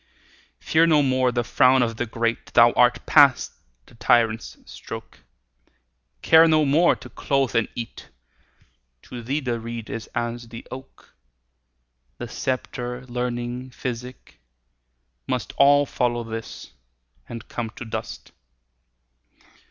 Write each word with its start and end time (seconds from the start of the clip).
Fear 0.59 0.87
no 0.87 1.03
more 1.03 1.31
the 1.31 1.43
frown 1.43 1.83
o' 1.83 1.93
the 1.93 2.07
great, 2.07 2.55
Thou 2.55 2.71
art 2.71 3.05
past 3.05 3.53
the 3.85 3.93
tyrant's 3.93 4.57
stroke; 4.65 5.19
Care 6.23 6.47
no 6.47 6.65
more 6.65 6.95
to 6.95 7.07
clothe, 7.07 7.53
and 7.55 7.67
eat; 7.75 8.09
To 9.03 9.21
thee 9.21 9.41
the 9.41 9.59
reed 9.59 9.91
is 9.91 10.09
as 10.15 10.47
the 10.47 10.65
oak: 10.71 11.13
The 12.17 12.27
sceptre, 12.27 13.05
learning, 13.07 13.69
physic, 13.69 14.41
must 15.27 15.53
All 15.57 15.85
follow 15.85 16.23
this 16.23 16.71
and 17.29 17.47
come 17.47 17.69
to 17.75 17.85
dust. 17.85 18.31